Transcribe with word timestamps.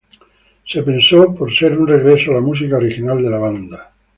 Se 0.65 0.81
pensó 0.81 1.31
por 1.35 1.53
ser 1.53 1.77
un 1.77 1.85
regreso 1.87 2.31
a 2.31 2.33
la 2.33 2.41
música 2.41 2.77
original 2.77 3.21
de 3.21 3.29
la 3.29 3.37
banda. 3.37 3.93